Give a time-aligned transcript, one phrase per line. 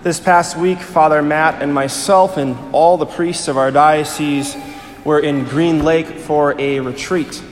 [0.00, 4.56] This past week, Father Matt and myself and all the priests of our diocese
[5.04, 7.42] were in Green Lake for a retreat.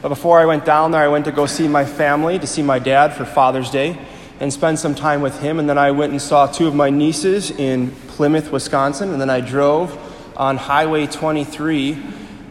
[0.00, 2.62] But before I went down there, I went to go see my family, to see
[2.62, 3.98] my dad for Father's Day,
[4.40, 5.58] and spend some time with him.
[5.58, 9.10] And then I went and saw two of my nieces in Plymouth, Wisconsin.
[9.10, 9.94] And then I drove
[10.34, 12.02] on Highway 23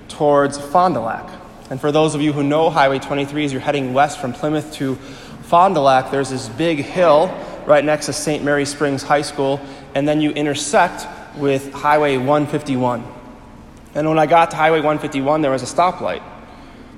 [0.07, 1.27] towards Fond du Lac.
[1.71, 4.71] And for those of you who know Highway 23, as you're heading west from Plymouth
[4.73, 4.97] to
[5.41, 7.35] Fond du Lac, there's this big hill
[7.65, 8.43] right next to St.
[8.43, 9.59] Mary Springs High School,
[9.95, 13.05] and then you intersect with Highway 151.
[13.93, 16.23] And when I got to Highway 151, there was a stoplight.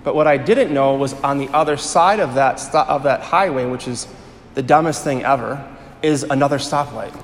[0.04, 3.22] But what I didn't know was on the other side of that, sto- of that
[3.22, 4.08] highway, which is
[4.54, 5.66] the dumbest thing ever,
[6.02, 7.18] is another stoplight.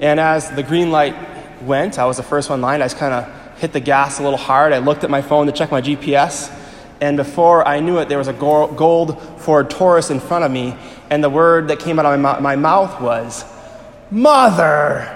[0.00, 1.16] And as the green light
[1.62, 4.20] went, I was the first one in line, I just kind of hit the gas
[4.20, 4.72] a little hard.
[4.72, 6.54] I looked at my phone to check my GPS,
[7.00, 10.76] and before I knew it, there was a gold Ford Taurus in front of me,
[11.10, 13.44] and the word that came out of my, my mouth was,
[14.10, 15.14] Mother!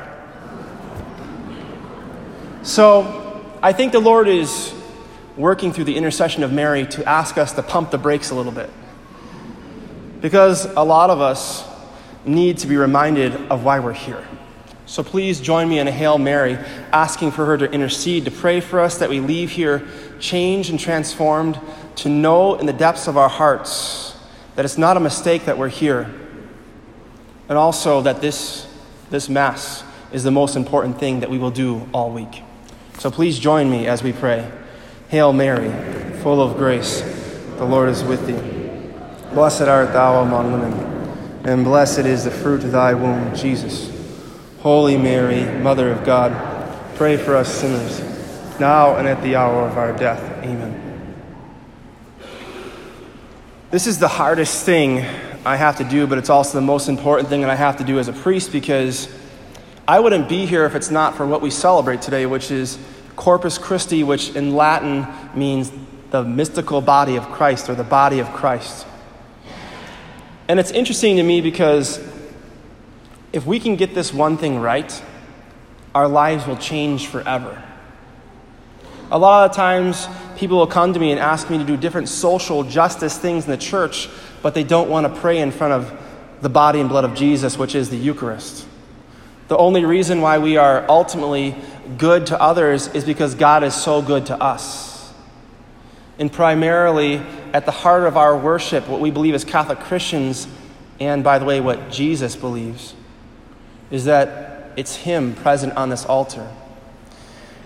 [2.63, 4.73] So I think the Lord is
[5.37, 8.53] working through the intercession of Mary to ask us to pump the brakes a little
[8.53, 8.71] bit.
[10.21, 11.69] Because a lot of us
[12.25, 14.25] need to be reminded of why we're here.
[14.87, 16.55] So please join me in a Hail Mary,
[16.93, 19.87] asking for her to intercede, to pray for us that we leave here
[20.21, 21.59] changed and transformed,
[21.97, 24.12] to know in the depths of our hearts
[24.55, 26.13] that it's not a mistake that we're here,
[27.49, 28.67] and also that this,
[29.11, 32.43] this Mass is the most important thing that we will do all week.
[32.99, 34.51] So please join me as we pray.
[35.09, 35.71] Hail Mary,
[36.23, 37.01] full of grace,
[37.57, 39.35] the Lord is with thee.
[39.35, 40.73] Blessed art thou among women,
[41.45, 43.91] and blessed is the fruit of thy womb, Jesus.
[44.61, 46.33] Holy Mary, Mother of God,
[46.97, 48.01] pray for us sinners,
[48.61, 50.23] now and at the hour of our death.
[50.45, 50.92] Amen.
[53.73, 54.99] This is the hardest thing
[55.47, 57.85] I have to do, but it's also the most important thing that I have to
[57.85, 59.09] do as a priest because
[59.89, 62.79] I wouldn't be here if it's not for what we celebrate today, which is
[63.17, 65.73] Corpus Christi, which in Latin means
[66.11, 68.87] the mystical body of Christ or the body of Christ.
[70.49, 71.99] And it's interesting to me because
[73.33, 75.03] if we can get this one thing right,
[75.95, 77.63] our lives will change forever.
[79.11, 82.09] A lot of times, people will come to me and ask me to do different
[82.09, 84.09] social justice things in the church,
[84.43, 86.01] but they don't want to pray in front of
[86.41, 88.67] the body and blood of Jesus, which is the Eucharist.
[89.49, 91.55] The only reason why we are ultimately
[91.99, 95.13] good to others is because God is so good to us.
[96.19, 97.17] And primarily,
[97.53, 100.47] at the heart of our worship, what we believe as Catholic Christians,
[101.01, 102.95] and by the way, what Jesus believes,
[103.91, 106.49] is that it's Him present on this altar.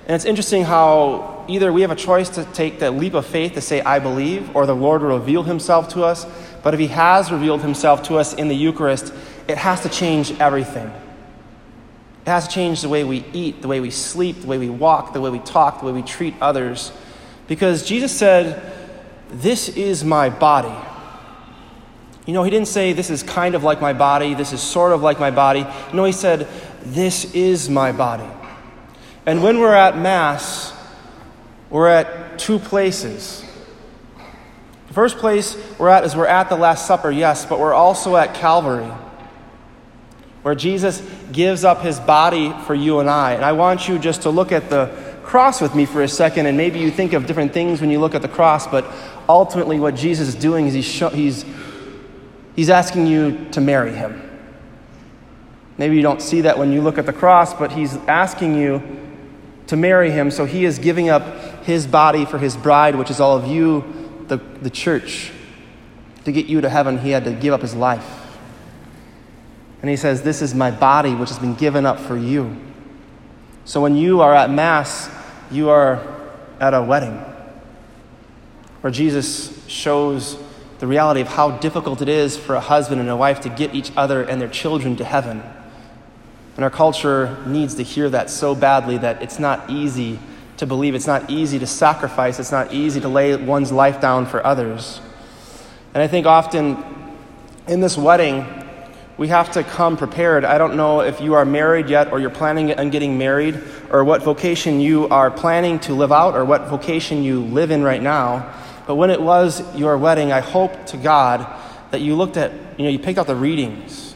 [0.07, 3.55] And it's interesting how either we have a choice to take the leap of faith
[3.55, 6.27] to say, I believe, or the Lord will reveal Himself to us.
[6.63, 9.13] But if He has revealed Himself to us in the Eucharist,
[9.49, 10.87] it has to change everything.
[10.87, 14.69] It has to change the way we eat, the way we sleep, the way we
[14.69, 16.91] walk, the way we talk, the way we treat others.
[17.47, 18.73] Because Jesus said,
[19.31, 20.75] This is my body.
[22.27, 24.93] You know, he didn't say, This is kind of like my body, this is sort
[24.93, 25.67] of like my body.
[25.93, 26.49] No, he said,
[26.83, 28.29] This is my body.
[29.25, 30.73] And when we're at Mass,
[31.71, 33.45] we're at two places.
[34.89, 38.17] The first place we're at is we're at the Last Supper, yes, but we're also
[38.17, 38.91] at Calvary
[40.47, 43.33] where Jesus gives up his body for you and I.
[43.33, 44.87] And I want you just to look at the
[45.25, 47.99] cross with me for a second, and maybe you think of different things when you
[47.99, 48.89] look at the cross, but
[49.29, 51.45] ultimately, what Jesus is doing is he's, he's,
[52.55, 54.23] he's asking you to marry him.
[55.79, 58.81] Maybe you don't see that when you look at the cross, but he's asking you
[59.67, 60.31] to marry him.
[60.31, 61.25] So he is giving up
[61.67, 63.85] his body for his bride, which is all of you,
[64.29, 65.33] the, the church.
[66.25, 68.09] To get you to heaven, he had to give up his life.
[69.83, 72.57] And he says, This is my body, which has been given up for you.
[73.65, 75.11] So when you are at Mass,
[75.51, 76.01] you are
[76.61, 77.15] at a wedding
[78.81, 80.41] where Jesus shows
[80.79, 83.75] the reality of how difficult it is for a husband and a wife to get
[83.75, 85.43] each other and their children to heaven.
[86.55, 90.21] And our culture needs to hear that so badly that it's not easy
[90.59, 94.27] to believe, it's not easy to sacrifice, it's not easy to lay one's life down
[94.27, 95.01] for others.
[95.95, 96.83] And I think often
[97.67, 98.47] in this wedding,
[99.19, 100.45] we have to come prepared.
[100.45, 104.05] I don't know if you are married yet or you're planning on getting married or
[104.05, 108.03] what vocation you are planning to live out or what vocation you live in right
[108.03, 108.53] now.
[108.87, 111.47] But when it was your wedding, I hope to God
[111.91, 114.15] that you looked at, you know, you picked out the readings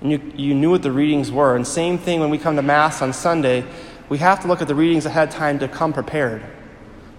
[0.00, 1.54] and you, you knew what the readings were.
[1.54, 3.64] And same thing when we come to Mass on Sunday,
[4.10, 6.42] we have to look at the readings ahead of time to come prepared.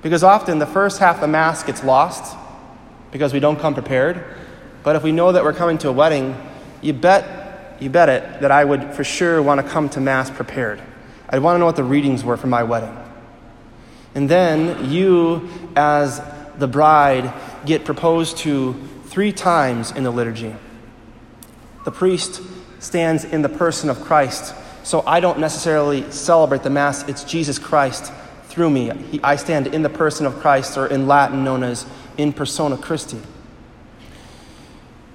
[0.04, 2.38] Because often the first half of the Mass gets lost
[3.12, 4.24] because we don't come prepared.
[4.84, 6.36] But if we know that we're coming to a wedding,
[6.82, 7.42] you bet
[7.82, 10.80] you bet it, that I would for sure want to come to Mass prepared.
[11.28, 12.96] I'd want to know what the readings were for my wedding.
[14.14, 16.22] And then you, as
[16.58, 17.34] the bride,
[17.66, 18.74] get proposed to
[19.06, 20.56] three times in the liturgy.
[21.86, 22.42] The priest
[22.80, 27.60] stands in the person of Christ, so I don't necessarily celebrate the Mass, it's Jesus
[27.60, 28.12] Christ
[28.45, 28.89] through me.
[29.12, 31.86] He, I stand in the person of Christ, or in Latin known as
[32.18, 33.19] in persona Christi.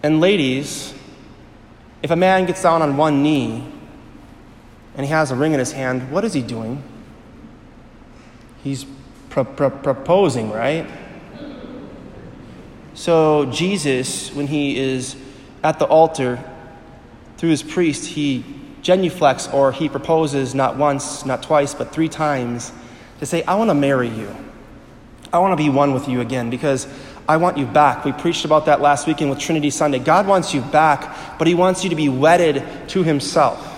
[0.02, 0.94] And ladies,
[2.02, 3.64] if a man gets down on one knee
[4.96, 6.82] and he has a ring in his hand, what is he doing?
[8.62, 8.86] He's
[9.28, 10.88] pro- pro- proposing, right?
[12.94, 15.16] So, Jesus, when he is
[15.62, 16.42] at the altar
[17.36, 18.42] through his priest, he
[18.86, 22.72] genuflects or he proposes not once, not twice, but three times
[23.18, 24.34] to say, I want to marry you.
[25.32, 26.86] I want to be one with you again because
[27.28, 28.04] I want you back.
[28.04, 29.98] We preached about that last weekend with Trinity Sunday.
[29.98, 33.72] God wants you back, but He wants you to be wedded to Himself.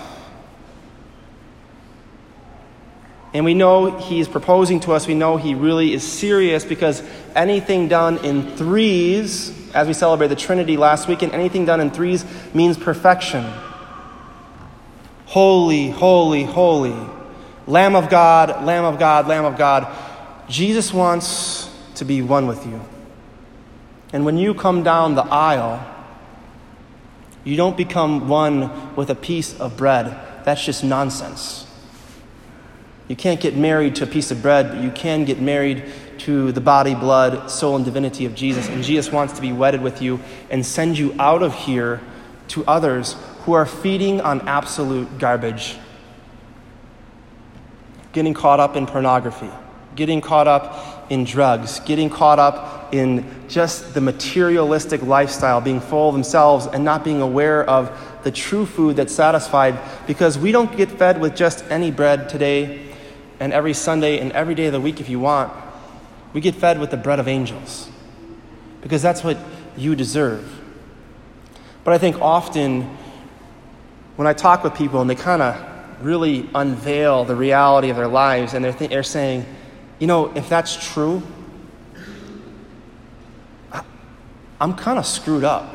[3.33, 5.07] And we know He is proposing to us.
[5.07, 7.01] We know He really is serious because
[7.35, 12.23] anything done in threes, as we celebrate the Trinity last weekend, anything done in threes
[12.53, 13.51] means perfection.
[15.29, 16.95] Holy, holy, holy.
[17.67, 19.95] Lamb of God, Lamb of God, Lamb of God.
[20.49, 22.81] Jesus wants to be one with you.
[24.11, 25.85] And when you come down the aisle,
[27.43, 30.05] you don't become one with a piece of bread.
[30.45, 31.67] That's just nonsense.
[33.07, 35.85] You can't get married to a piece of bread, but you can get married
[36.19, 38.67] to the body, blood, soul, and divinity of Jesus.
[38.67, 42.01] And Jesus wants to be wedded with you and send you out of here
[42.47, 43.15] to others
[43.45, 45.77] who are feeding on absolute garbage
[48.11, 49.49] getting caught up in pornography,
[49.95, 56.09] getting caught up in drugs, getting caught up in just the materialistic lifestyle, being full
[56.09, 57.91] of themselves and not being aware of
[58.23, 62.87] the true food that's satisfied because we don't get fed with just any bread today
[63.39, 65.51] and every Sunday and every day of the week if you want.
[66.33, 67.89] We get fed with the bread of angels
[68.81, 69.37] because that's what
[69.77, 70.59] you deserve.
[71.83, 72.97] But I think often
[74.19, 75.55] when I talk with people and they kind of
[76.05, 78.53] really unveil the reality of their lives.
[78.53, 79.45] And they're, th- they're saying,
[79.97, 81.23] you know, if that's true,
[83.71, 83.81] I,
[84.59, 85.73] I'm kind of screwed up.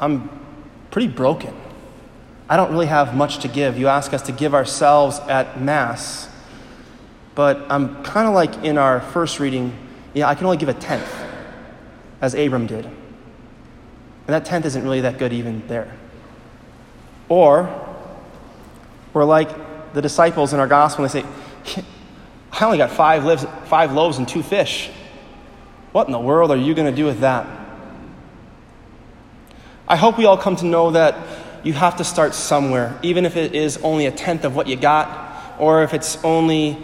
[0.00, 0.28] I'm
[0.90, 1.54] pretty broken.
[2.48, 3.78] I don't really have much to give.
[3.78, 6.28] You ask us to give ourselves at Mass,
[7.36, 9.72] but I'm kind of like in our first reading,
[10.12, 11.14] yeah, I can only give a tenth,
[12.20, 12.84] as Abram did.
[12.84, 12.94] And
[14.26, 15.96] that tenth isn't really that good even there.
[17.28, 17.68] Or
[19.12, 21.84] we're like the disciples in our gospel, and they say,
[22.52, 24.90] I only got five, lives, five loaves and two fish.
[25.92, 27.46] What in the world are you going to do with that?
[29.88, 31.16] I hope we all come to know that
[31.64, 34.76] you have to start somewhere, even if it is only a tenth of what you
[34.76, 36.76] got, or if it's only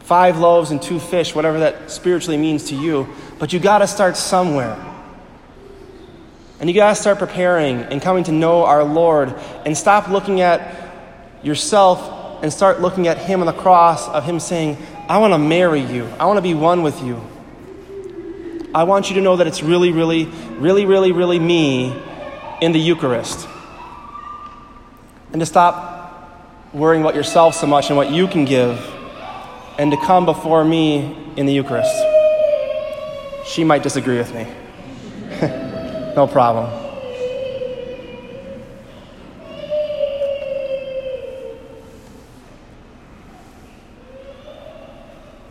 [0.00, 3.08] five loaves and two fish, whatever that spiritually means to you.
[3.38, 4.76] But you got to start somewhere.
[6.64, 9.34] And you got to start preparing and coming to know our Lord
[9.66, 10.74] and stop looking at
[11.42, 15.38] yourself and start looking at Him on the cross, of Him saying, I want to
[15.38, 16.06] marry you.
[16.18, 17.20] I want to be one with you.
[18.74, 21.94] I want you to know that it's really, really, really, really, really me
[22.62, 23.46] in the Eucharist.
[25.32, 28.78] And to stop worrying about yourself so much and what you can give,
[29.78, 31.94] and to come before me in the Eucharist.
[33.44, 34.46] She might disagree with me.
[36.16, 36.70] No problem.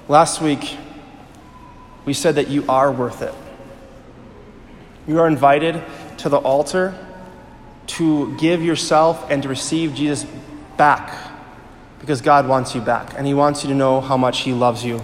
[0.08, 0.78] Last week,
[2.06, 3.34] we said that you are worth it.
[5.08, 5.82] You are invited
[6.20, 6.94] to the altar
[7.88, 10.26] to give yourself and to receive Jesus
[10.78, 11.32] back
[12.00, 14.84] because God wants you back and He wants you to know how much He loves
[14.84, 15.02] you.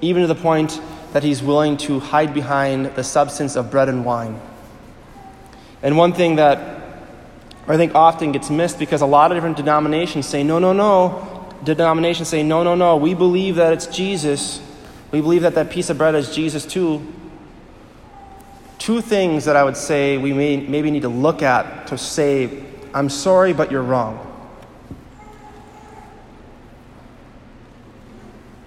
[0.00, 0.80] Even to the point
[1.12, 4.40] that He's willing to hide behind the substance of bread and wine.
[5.82, 6.80] And one thing that
[7.66, 11.48] I think often gets missed because a lot of different denominations say, no, no, no,
[11.64, 14.60] denominations say, no, no, no, we believe that it's Jesus.
[15.10, 17.06] We believe that that piece of bread is Jesus too.
[18.78, 22.64] Two things that I would say we may, maybe need to look at to say,
[22.94, 24.26] I'm sorry, but you're wrong.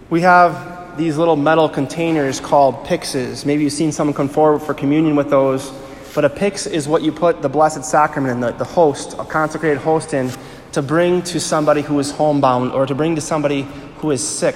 [0.10, 3.46] We have these little metal containers called pyxes.
[3.46, 5.72] Maybe you've seen someone come forward for communion with those.
[6.14, 9.26] But a pyx is what you put the Blessed Sacrament in, the, the host, a
[9.26, 10.32] consecrated host in,
[10.74, 13.64] to bring to somebody who is homebound or to bring to somebody
[13.98, 14.56] who is sick.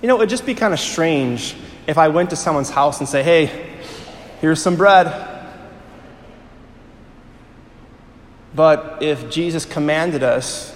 [0.00, 3.00] You know, it would just be kind of strange if I went to someone's house
[3.00, 3.76] and say, hey,
[4.40, 5.26] here's some bread.
[8.54, 10.74] But if Jesus commanded us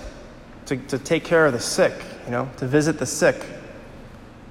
[0.67, 3.45] to, to take care of the sick, you know, to visit the sick,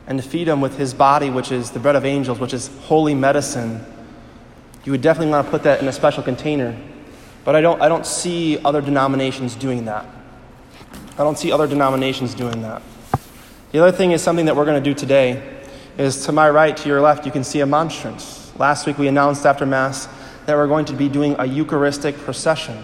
[0.08, 2.70] and to feed them with his body, which is the bread of angels, which is
[2.84, 3.86] holy medicine,
[4.84, 6.78] you would definitely want to put that in a special container.
[7.44, 10.06] But I don't, I don't see other denominations doing that.
[11.14, 12.82] I don't see other denominations doing that.
[13.72, 15.60] The other thing is something that we're going to do today
[15.98, 18.52] is to my right, to your left, you can see a monstrance.
[18.58, 20.08] Last week we announced after Mass
[20.46, 22.84] that we're going to be doing a Eucharistic procession.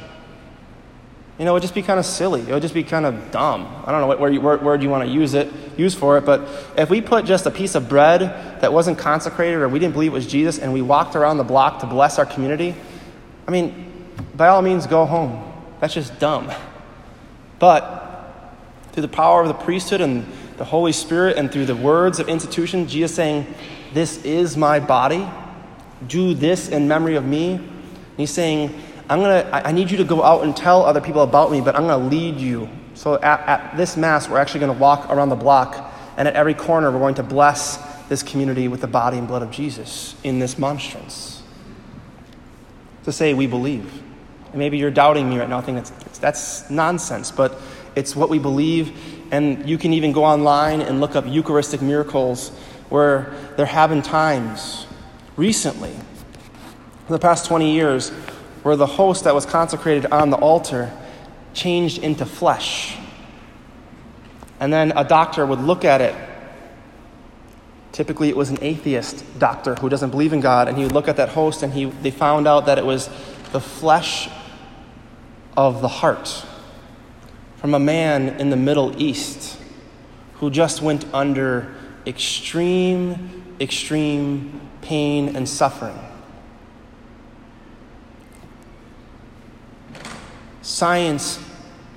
[1.38, 2.41] You know, it would just be kind of silly.
[2.41, 3.67] It would just be kind of dumb.
[3.86, 6.48] I don't know what word, word, you want to use it, use for it, but
[6.75, 8.22] if we put just a piece of bread
[8.62, 11.44] that wasn't consecrated or we didn't believe it was Jesus and we walked around the
[11.44, 12.75] block to bless our community,
[13.48, 13.94] I mean,
[14.36, 15.44] by all means, go home.
[15.79, 16.51] That's just dumb.
[17.60, 18.34] But
[18.91, 20.25] through the power of the priesthood and
[20.58, 23.46] the Holy Spirit and through the words of institution, Jesus saying,
[23.94, 25.27] This is my body.
[26.08, 27.53] Do this in memory of me.
[27.53, 28.74] And he's saying,
[29.10, 31.76] I'm gonna, I need you to go out and tell other people about me, but
[31.76, 32.70] I'm going to lead you.
[32.94, 36.36] So at, at this Mass, we're actually going to walk around the block, and at
[36.36, 37.78] every corner, we're going to bless
[38.10, 41.42] this community with the body and blood of Jesus in this monstrance.
[43.06, 44.04] To say, we believe.
[44.48, 47.60] And maybe you're doubting me right now, thinking that's, that's nonsense, but
[47.96, 48.92] it's what we believe.
[49.32, 52.50] And you can even go online and look up Eucharistic miracles
[52.90, 54.86] where there have been times
[55.36, 58.12] recently, in the past 20 years,
[58.64, 60.92] where the host that was consecrated on the altar
[61.54, 62.98] changed into flesh.
[64.60, 66.16] And then a doctor would look at it.
[67.92, 71.08] Typically, it was an atheist doctor who doesn't believe in God, and he would look
[71.08, 73.10] at that host and he, they found out that it was
[73.52, 74.30] the flesh
[75.56, 76.46] of the heart
[77.58, 79.60] from a man in the Middle East
[80.36, 81.74] who just went under
[82.06, 85.98] extreme, extreme pain and suffering.
[90.67, 91.39] Science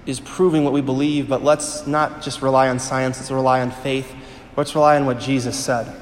[0.06, 3.72] is proving what we believe, but let's not just rely on science, let's rely on
[3.72, 4.14] faith.
[4.56, 5.92] Let's rely on what Jesus said.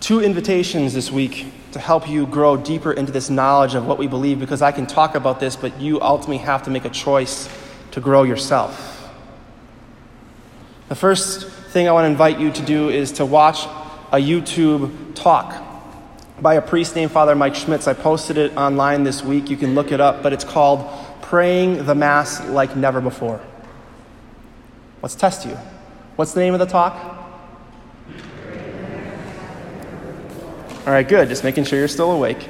[0.00, 4.08] Two invitations this week to help you grow deeper into this knowledge of what we
[4.08, 7.48] believe because I can talk about this, but you ultimately have to make a choice
[7.92, 9.08] to grow yourself.
[10.88, 13.64] The first thing I want to invite you to do is to watch
[14.10, 15.65] a YouTube talk
[16.40, 17.88] by a priest named Father Mike Schmitz.
[17.88, 19.48] I posted it online this week.
[19.48, 20.86] You can look it up, but it's called
[21.22, 23.40] Praying the Mass Like Never Before.
[25.02, 25.56] Let's test you.
[26.16, 26.94] What's the name of the talk?
[30.86, 31.28] All right, good.
[31.28, 32.48] Just making sure you're still awake.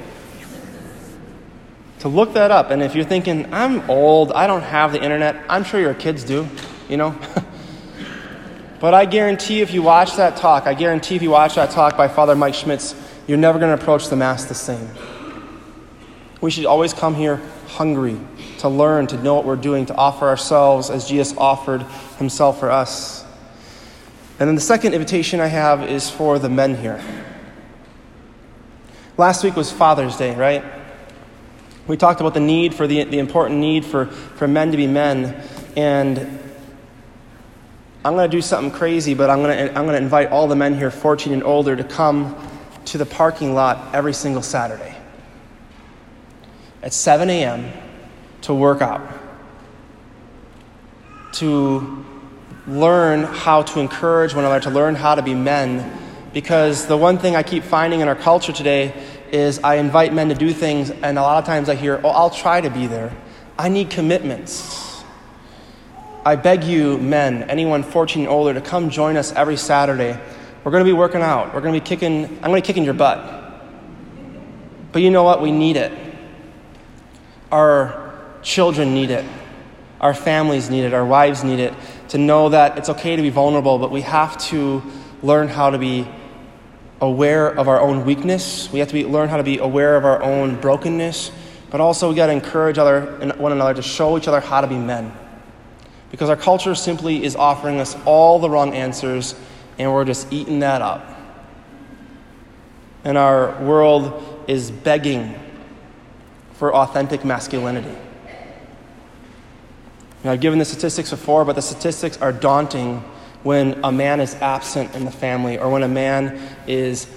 [1.99, 5.43] To look that up, and if you're thinking, I'm old, I don't have the internet,
[5.49, 6.47] I'm sure your kids do,
[6.87, 7.19] you know?
[8.79, 11.97] but I guarantee if you watch that talk, I guarantee if you watch that talk
[11.97, 12.93] by Father Mike Schmitz,
[13.27, 14.89] you're never going to approach the Mass the same.
[16.39, 18.17] We should always come here hungry
[18.59, 21.81] to learn, to know what we're doing, to offer ourselves as Jesus offered
[22.17, 23.25] himself for us.
[24.39, 27.03] And then the second invitation I have is for the men here.
[29.17, 30.63] Last week was Father's Day, right?
[31.87, 34.87] We talked about the need for the, the important need for, for men to be
[34.87, 35.41] men.
[35.75, 36.19] And
[38.05, 40.47] I'm going to do something crazy, but I'm going to, I'm going to invite all
[40.47, 42.35] the men here, 14 and older, to come
[42.87, 44.95] to the parking lot every single Saturday
[46.81, 47.71] at 7 a.m.
[48.43, 49.01] to work out,
[51.33, 52.05] to
[52.65, 55.99] learn how to encourage one another, to learn how to be men.
[56.33, 58.93] Because the one thing I keep finding in our culture today
[59.31, 62.09] is I invite men to do things, and a lot of times I hear, Oh,
[62.09, 63.13] I'll try to be there.
[63.59, 65.03] I need commitments.
[66.25, 70.19] I beg you, men, anyone 14 and older, to come join us every Saturday
[70.67, 71.53] we're going to be working out.
[71.53, 73.63] We're going to be kicking, I'm going to be kicking your butt.
[74.91, 75.41] But you know what?
[75.41, 75.97] We need it.
[77.53, 79.23] Our children need it.
[80.01, 80.93] Our families need it.
[80.93, 81.73] Our wives need it.
[82.09, 84.83] To know that it's okay to be vulnerable, but we have to
[85.23, 86.05] learn how to be
[86.99, 88.69] aware of our own weakness.
[88.69, 91.31] We have to be, learn how to be aware of our own brokenness.
[91.69, 93.03] But also, we got to encourage other,
[93.37, 95.13] one another to show each other how to be men.
[96.11, 99.33] Because our culture simply is offering us all the wrong answers
[99.77, 101.05] and we're just eating that up.
[103.03, 105.35] And our world is begging
[106.53, 107.95] for authentic masculinity.
[110.23, 112.99] Now, I've given the statistics before, but the statistics are daunting
[113.43, 117.07] when a man is absent in the family or when a man is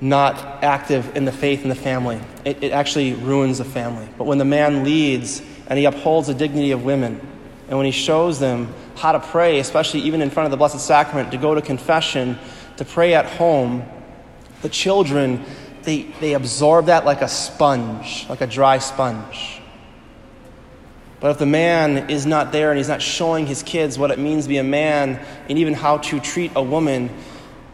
[0.00, 2.20] not active in the faith in the family.
[2.44, 4.08] It, it actually ruins the family.
[4.18, 7.20] But when the man leads and he upholds the dignity of women,
[7.70, 10.80] and when he shows them how to pray, especially even in front of the Blessed
[10.80, 12.36] Sacrament, to go to confession,
[12.76, 13.84] to pray at home,
[14.60, 15.44] the children
[15.82, 19.62] they, they absorb that like a sponge, like a dry sponge.
[21.20, 24.18] But if the man is not there and he's not showing his kids what it
[24.18, 27.10] means to be a man and even how to treat a woman,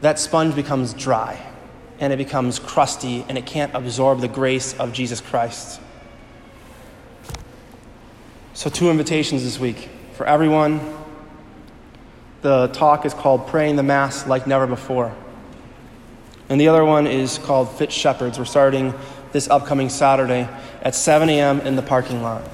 [0.03, 1.41] that sponge becomes dry
[1.99, 5.81] and it becomes crusty and it can't absorb the grace of Jesus Christ.
[8.57, 10.81] So, two invitations this week for everyone.
[12.41, 15.15] The talk is called Praying the Mass Like Never Before.
[16.49, 18.39] And the other one is called Fit Shepherds.
[18.39, 18.95] We're starting
[19.33, 20.49] this upcoming Saturday
[20.81, 21.61] at 7 a.m.
[21.61, 22.49] in the parking lot.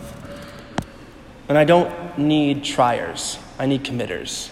[1.49, 4.50] And I don't need triers, I need committers.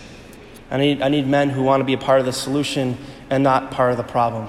[0.70, 2.96] I need, I need men who want to be a part of the solution
[3.28, 4.48] and not part of the problem.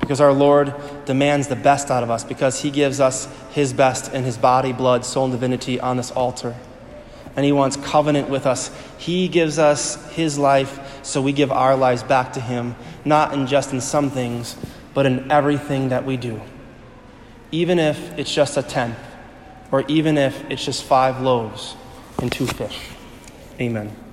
[0.00, 0.74] Because our Lord
[1.06, 4.72] demands the best out of us, because He gives us His best in His body,
[4.72, 6.54] blood, soul, and divinity on this altar.
[7.34, 8.70] And He wants covenant with us.
[8.98, 13.46] He gives us His life, so we give our lives back to Him, not in
[13.46, 14.56] just in some things,
[14.94, 16.40] but in everything that we do.
[17.52, 18.98] Even if it's just a tenth
[19.70, 21.76] or even if it's just five loaves
[22.20, 22.78] and two fish.
[23.60, 24.05] Amen.